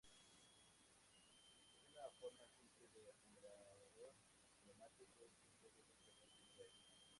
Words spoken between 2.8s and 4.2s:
de acumulador